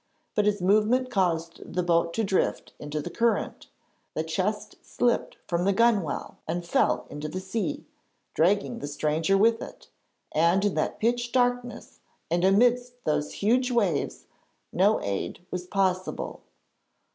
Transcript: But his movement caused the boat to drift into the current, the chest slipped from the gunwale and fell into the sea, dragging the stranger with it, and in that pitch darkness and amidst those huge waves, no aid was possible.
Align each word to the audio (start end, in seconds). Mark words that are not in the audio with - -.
But 0.33 0.47
his 0.47 0.63
movement 0.63 1.11
caused 1.11 1.61
the 1.75 1.83
boat 1.83 2.11
to 2.15 2.23
drift 2.23 2.73
into 2.79 3.03
the 3.03 3.11
current, 3.11 3.67
the 4.15 4.23
chest 4.23 4.77
slipped 4.81 5.37
from 5.47 5.63
the 5.63 5.73
gunwale 5.73 6.37
and 6.47 6.65
fell 6.65 7.05
into 7.11 7.27
the 7.29 7.39
sea, 7.39 7.85
dragging 8.33 8.79
the 8.79 8.87
stranger 8.87 9.37
with 9.37 9.61
it, 9.61 9.89
and 10.31 10.65
in 10.65 10.73
that 10.73 10.99
pitch 10.99 11.31
darkness 11.31 11.99
and 12.31 12.43
amidst 12.43 13.03
those 13.03 13.31
huge 13.33 13.69
waves, 13.69 14.25
no 14.73 14.99
aid 15.03 15.45
was 15.51 15.67
possible. 15.67 16.41